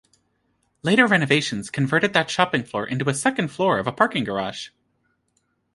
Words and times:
Later 0.81 1.05
renovations 1.05 1.69
converted 1.69 2.11
that 2.13 2.27
shopping 2.27 2.63
floor 2.63 2.87
into 2.87 3.07
a 3.07 3.13
second 3.13 3.49
floor 3.49 3.77
of 3.77 3.95
parking 3.95 4.23
garage. 4.23 4.69